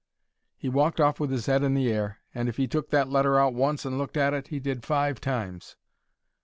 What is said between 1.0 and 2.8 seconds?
with his 'ead in the air, and if 'e